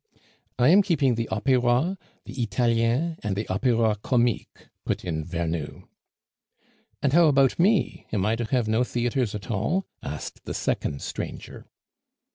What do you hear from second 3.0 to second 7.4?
and the Opera Comique," put in Vernou. "And how